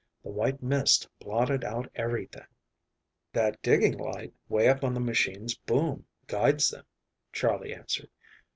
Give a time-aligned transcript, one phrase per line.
[0.23, 2.47] The white mist blotted out everything."
[3.33, 6.85] "That digging light way up on the machine's boom guides them,"
[7.31, 8.09] Charley answered.